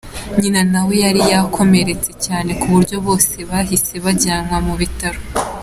Nyina 0.39 0.61
na 0.71 0.81
we 0.87 0.93
yari 1.05 1.21
yakomeretse 1.31 2.11
cyane 2.25 2.51
ku 2.59 2.65
buryo 2.73 2.97
bose 3.07 3.35
bahise 3.49 3.93
bajyanwa 4.05 4.57
mu 4.67 4.73
bitaro. 4.81 5.19